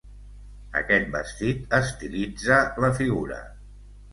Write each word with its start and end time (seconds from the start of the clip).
Aquest 0.79 1.11
vestit 1.17 1.77
estilitza 1.81 2.59
la 2.87 2.93
figura. 3.03 3.39